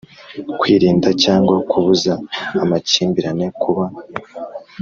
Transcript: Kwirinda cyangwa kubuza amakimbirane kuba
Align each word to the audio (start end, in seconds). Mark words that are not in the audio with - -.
Kwirinda 0.59 1.09
cyangwa 1.23 1.55
kubuza 1.69 2.13
amakimbirane 2.61 3.45
kuba 3.61 3.85